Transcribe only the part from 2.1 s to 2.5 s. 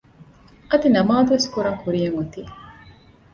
އޮތީ